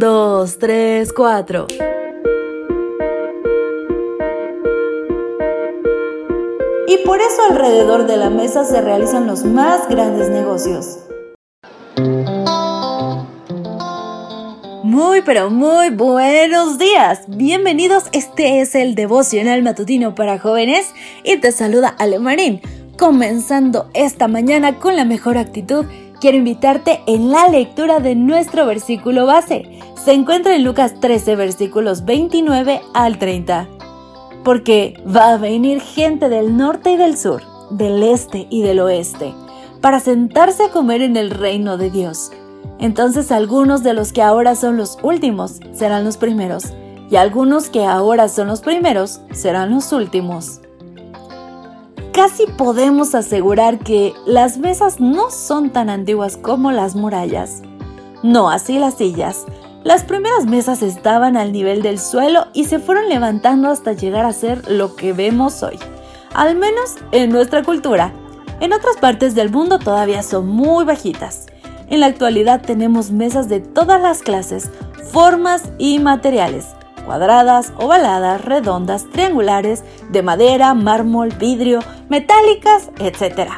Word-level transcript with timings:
2, 0.00 0.58
3, 0.58 1.12
4. 1.12 1.66
Y 6.88 6.96
por 7.04 7.20
eso 7.20 7.42
alrededor 7.50 8.06
de 8.06 8.16
la 8.16 8.30
mesa 8.30 8.64
se 8.64 8.80
realizan 8.80 9.26
los 9.26 9.44
más 9.44 9.86
grandes 9.90 10.30
negocios. 10.30 11.00
Muy 14.82 15.20
pero 15.20 15.50
muy 15.50 15.90
buenos 15.90 16.78
días. 16.78 17.24
Bienvenidos. 17.28 18.04
Este 18.12 18.62
es 18.62 18.74
el 18.74 18.94
devocional 18.94 19.62
matutino 19.62 20.14
para 20.14 20.38
jóvenes 20.38 20.94
y 21.24 21.36
te 21.36 21.52
saluda 21.52 21.88
Alemarín. 21.98 22.62
Comenzando 22.98 23.90
esta 23.92 24.28
mañana 24.28 24.78
con 24.78 24.96
la 24.96 25.04
mejor 25.04 25.36
actitud, 25.36 25.84
quiero 26.20 26.36
invitarte 26.36 27.00
en 27.06 27.30
la 27.30 27.48
lectura 27.48 28.00
de 28.00 28.14
nuestro 28.14 28.66
versículo 28.66 29.26
base. 29.26 29.80
Se 30.04 30.12
encuentra 30.12 30.54
en 30.54 30.64
Lucas 30.64 31.00
13 31.00 31.36
versículos 31.36 32.04
29 32.04 32.80
al 32.94 33.18
30 33.18 33.68
porque 34.44 35.02
va 35.04 35.32
a 35.32 35.38
venir 35.38 35.80
gente 35.80 36.28
del 36.28 36.56
norte 36.56 36.92
y 36.92 36.96
del 36.96 37.16
sur, 37.16 37.42
del 37.70 38.02
este 38.02 38.46
y 38.50 38.62
del 38.62 38.80
oeste, 38.80 39.34
para 39.80 40.00
sentarse 40.00 40.64
a 40.64 40.70
comer 40.70 41.02
en 41.02 41.16
el 41.16 41.30
reino 41.30 41.76
de 41.76 41.90
Dios. 41.90 42.30
Entonces 42.78 43.30
algunos 43.32 43.82
de 43.82 43.94
los 43.94 44.12
que 44.12 44.22
ahora 44.22 44.54
son 44.54 44.76
los 44.76 44.98
últimos 45.02 45.60
serán 45.72 46.04
los 46.04 46.16
primeros, 46.16 46.72
y 47.10 47.16
algunos 47.16 47.68
que 47.68 47.84
ahora 47.84 48.28
son 48.28 48.48
los 48.48 48.60
primeros 48.60 49.20
serán 49.32 49.70
los 49.74 49.92
últimos. 49.92 50.60
Casi 52.20 52.46
podemos 52.46 53.14
asegurar 53.14 53.78
que 53.78 54.12
las 54.26 54.58
mesas 54.58 55.00
no 55.00 55.30
son 55.30 55.70
tan 55.70 55.88
antiguas 55.88 56.36
como 56.36 56.70
las 56.70 56.94
murallas. 56.94 57.62
No 58.22 58.50
así 58.50 58.78
las 58.78 58.98
sillas, 58.98 59.46
las 59.84 60.04
primeras 60.04 60.44
mesas 60.44 60.82
estaban 60.82 61.38
al 61.38 61.50
nivel 61.50 61.80
del 61.80 61.98
suelo 61.98 62.48
y 62.52 62.64
se 62.64 62.78
fueron 62.78 63.08
levantando 63.08 63.70
hasta 63.70 63.94
llegar 63.94 64.26
a 64.26 64.34
ser 64.34 64.70
lo 64.70 64.96
que 64.96 65.14
vemos 65.14 65.62
hoy, 65.62 65.78
al 66.34 66.56
menos 66.56 66.96
en 67.10 67.30
nuestra 67.30 67.62
cultura. 67.62 68.12
En 68.60 68.74
otras 68.74 68.98
partes 68.98 69.34
del 69.34 69.48
mundo 69.48 69.78
todavía 69.78 70.22
son 70.22 70.46
muy 70.46 70.84
bajitas. 70.84 71.46
En 71.88 72.00
la 72.00 72.06
actualidad 72.06 72.60
tenemos 72.60 73.12
mesas 73.12 73.48
de 73.48 73.60
todas 73.60 73.98
las 73.98 74.20
clases, 74.20 74.68
formas 75.10 75.70
y 75.78 76.00
materiales, 76.00 76.66
cuadradas, 77.06 77.72
ovaladas, 77.78 78.44
redondas, 78.44 79.06
triangulares, 79.10 79.84
de 80.10 80.22
madera, 80.22 80.74
mármol, 80.74 81.30
vidrio, 81.30 81.80
metálicas, 82.10 82.90
etc. 82.98 83.48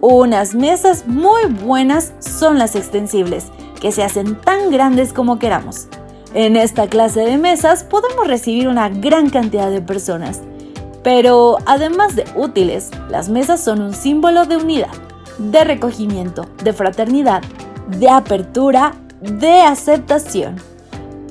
Unas 0.00 0.54
mesas 0.54 1.06
muy 1.08 1.46
buenas 1.46 2.12
son 2.20 2.58
las 2.58 2.76
extensibles, 2.76 3.46
que 3.80 3.90
se 3.90 4.04
hacen 4.04 4.40
tan 4.40 4.70
grandes 4.70 5.12
como 5.12 5.40
queramos. 5.40 5.88
En 6.34 6.56
esta 6.56 6.86
clase 6.86 7.20
de 7.20 7.36
mesas 7.36 7.82
podemos 7.82 8.26
recibir 8.26 8.68
una 8.68 8.88
gran 8.88 9.28
cantidad 9.28 9.70
de 9.70 9.82
personas. 9.82 10.40
Pero 11.02 11.58
además 11.66 12.14
de 12.14 12.24
útiles, 12.36 12.90
las 13.10 13.28
mesas 13.28 13.62
son 13.62 13.82
un 13.82 13.92
símbolo 13.92 14.44
de 14.44 14.56
unidad, 14.56 14.92
de 15.38 15.64
recogimiento, 15.64 16.46
de 16.62 16.72
fraternidad, 16.72 17.42
de 17.88 18.08
apertura, 18.08 18.94
de 19.20 19.62
aceptación. 19.62 20.56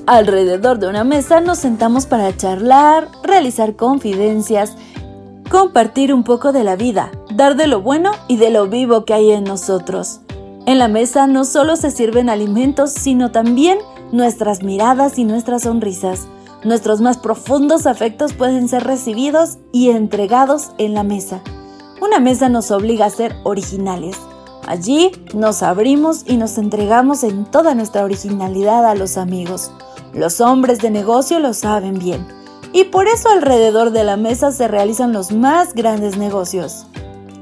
Alrededor 0.06 0.78
de 0.78 0.88
una 0.88 1.04
mesa 1.04 1.40
nos 1.40 1.58
sentamos 1.58 2.06
para 2.06 2.36
charlar, 2.36 3.08
realizar 3.22 3.76
confidencias, 3.76 4.76
compartir 5.52 6.14
un 6.14 6.24
poco 6.24 6.50
de 6.50 6.64
la 6.64 6.76
vida, 6.76 7.12
dar 7.36 7.56
de 7.56 7.66
lo 7.66 7.82
bueno 7.82 8.12
y 8.26 8.38
de 8.38 8.48
lo 8.48 8.68
vivo 8.68 9.04
que 9.04 9.12
hay 9.12 9.32
en 9.32 9.44
nosotros. 9.44 10.22
En 10.64 10.78
la 10.78 10.88
mesa 10.88 11.26
no 11.26 11.44
solo 11.44 11.76
se 11.76 11.90
sirven 11.90 12.30
alimentos, 12.30 12.90
sino 12.90 13.32
también 13.32 13.78
nuestras 14.12 14.62
miradas 14.62 15.18
y 15.18 15.24
nuestras 15.24 15.64
sonrisas. 15.64 16.26
Nuestros 16.64 17.02
más 17.02 17.18
profundos 17.18 17.86
afectos 17.86 18.32
pueden 18.32 18.66
ser 18.66 18.84
recibidos 18.84 19.58
y 19.72 19.90
entregados 19.90 20.70
en 20.78 20.94
la 20.94 21.02
mesa. 21.02 21.42
Una 22.00 22.18
mesa 22.18 22.48
nos 22.48 22.70
obliga 22.70 23.04
a 23.04 23.10
ser 23.10 23.36
originales. 23.44 24.16
Allí 24.66 25.12
nos 25.34 25.62
abrimos 25.62 26.24
y 26.26 26.38
nos 26.38 26.56
entregamos 26.56 27.24
en 27.24 27.44
toda 27.44 27.74
nuestra 27.74 28.04
originalidad 28.04 28.86
a 28.86 28.94
los 28.94 29.18
amigos. 29.18 29.70
Los 30.14 30.40
hombres 30.40 30.78
de 30.78 30.90
negocio 30.90 31.40
lo 31.40 31.52
saben 31.52 31.98
bien. 31.98 32.41
Y 32.72 32.84
por 32.84 33.06
eso 33.06 33.28
alrededor 33.28 33.90
de 33.90 34.04
la 34.04 34.16
mesa 34.16 34.50
se 34.50 34.66
realizan 34.66 35.12
los 35.12 35.30
más 35.32 35.74
grandes 35.74 36.16
negocios. 36.16 36.86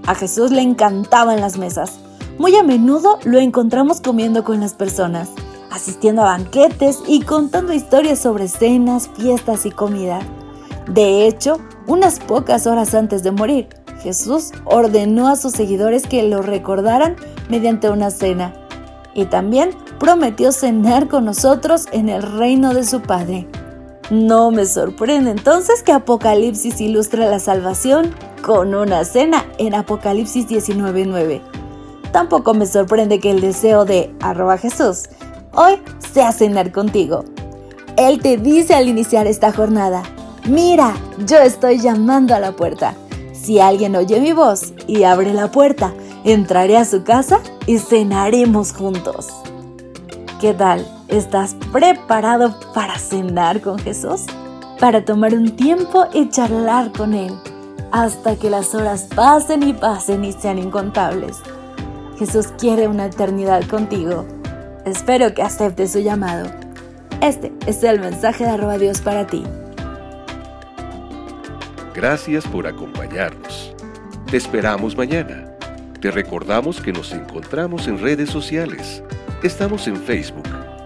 A 0.06 0.14
Jesús 0.14 0.50
le 0.50 0.62
encantaban 0.62 1.41
las 1.41 1.56
mesas. 1.56 2.00
Muy 2.38 2.56
a 2.56 2.62
menudo 2.62 3.18
lo 3.24 3.38
encontramos 3.38 4.00
comiendo 4.00 4.42
con 4.42 4.60
las 4.60 4.74
personas, 4.74 5.28
asistiendo 5.70 6.22
a 6.22 6.36
banquetes 6.36 6.98
y 7.06 7.20
contando 7.20 7.72
historias 7.72 8.18
sobre 8.18 8.48
cenas, 8.48 9.08
fiestas 9.16 9.66
y 9.66 9.70
comida. 9.70 10.20
De 10.88 11.26
hecho, 11.26 11.58
unas 11.86 12.18
pocas 12.18 12.66
horas 12.66 12.94
antes 12.94 13.22
de 13.22 13.30
morir, 13.30 13.68
Jesús 14.02 14.50
ordenó 14.64 15.28
a 15.28 15.36
sus 15.36 15.52
seguidores 15.52 16.06
que 16.06 16.22
lo 16.24 16.42
recordaran 16.42 17.16
mediante 17.48 17.91
una 17.91 18.10
cena 18.10 18.54
y 19.14 19.26
también 19.26 19.70
prometió 19.98 20.50
cenar 20.50 21.08
con 21.08 21.24
nosotros 21.26 21.86
en 21.92 22.08
el 22.08 22.22
reino 22.22 22.74
de 22.74 22.84
su 22.84 23.00
Padre. 23.02 23.47
No 24.10 24.50
me 24.50 24.66
sorprende 24.66 25.31
entonces 25.31 25.84
que 25.84 25.93
Apocalipsis 25.93 26.81
ilustre 26.81 27.31
la 27.31 27.38
salvación 27.38 28.12
con 28.44 28.75
una 28.75 29.04
cena 29.04 29.47
en 29.59 29.72
Apocalipsis 29.75 30.48
19.9. 30.48 31.41
Tampoco 32.10 32.53
me 32.53 32.66
sorprende 32.66 33.21
que 33.21 33.31
el 33.31 33.41
deseo 33.41 33.84
de 33.84 34.12
arroba 34.21 34.59
Jesús 34.59 35.04
hoy 35.54 35.81
sea 36.12 36.32
cenar 36.32 36.72
contigo. 36.72 37.25
Él 37.97 38.21
te 38.21 38.37
dice 38.37 38.75
al 38.75 38.88
iniciar 38.88 39.28
esta 39.28 39.53
jornada, 39.53 40.03
mira, 40.48 40.97
yo 41.27 41.38
estoy 41.38 41.78
llamando 41.78 42.34
a 42.34 42.41
la 42.41 42.53
puerta. 42.53 42.97
Si 43.32 43.60
alguien 43.60 43.94
oye 43.94 44.21
mi 44.21 44.32
voz 44.32 44.72
y 44.88 45.04
abre 45.04 45.32
la 45.32 45.53
puerta, 45.53 45.94
entraré 46.25 46.77
a 46.77 46.84
su 46.84 47.04
casa 47.04 47.41
y 47.66 47.78
cenaremos 47.78 48.72
juntos. 48.72 49.28
¿Qué 50.41 50.53
tal? 50.53 50.84
¿Estás 51.10 51.56
preparado 51.72 52.54
para 52.72 52.97
cenar 52.97 53.60
con 53.60 53.81
Jesús? 53.81 54.26
Para 54.78 55.04
tomar 55.04 55.34
un 55.34 55.56
tiempo 55.56 56.06
y 56.15 56.28
charlar 56.28 56.93
con 56.93 57.15
Él, 57.15 57.34
hasta 57.91 58.37
que 58.37 58.48
las 58.48 58.76
horas 58.76 59.09
pasen 59.12 59.65
y 59.65 59.72
pasen 59.72 60.25
y 60.25 60.32
sean 60.32 60.59
incontables. 60.59 61.38
Jesús 62.16 62.48
quiere 62.59 62.87
una 62.87 63.06
eternidad 63.06 63.65
contigo. 63.66 64.25
Espero 64.87 65.34
que 65.34 65.43
aceptes 65.43 65.91
su 65.93 65.98
llamado. 65.98 66.48
Este 67.21 67.53
es 67.66 67.82
el 67.82 67.98
mensaje 67.98 68.44
de 68.44 68.50
arroba 68.50 68.78
Dios 68.78 69.00
para 69.00 69.27
ti. 69.27 69.42
Gracias 71.92 72.47
por 72.47 72.69
acompañarnos. 72.69 73.75
Te 74.31 74.37
esperamos 74.37 74.97
mañana. 74.97 75.56
Te 76.00 76.12
recordamos 76.12 76.81
que 76.81 76.92
nos 76.92 77.10
encontramos 77.10 77.88
en 77.88 77.98
redes 77.98 78.31
sociales. 78.31 79.03
Estamos 79.42 79.88
en 79.88 79.97
Facebook, 79.97 80.47